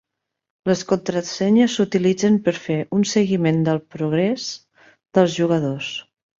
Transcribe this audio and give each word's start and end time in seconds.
Les 0.69 0.79
contrasenyes 0.91 1.75
s'utilitzen 1.81 2.41
per 2.49 2.55
fer 2.65 2.79
un 3.01 3.05
seguiment 3.11 3.63
del 3.69 3.85
progrés 3.97 4.51
dels 4.83 5.41
jugadors. 5.41 5.97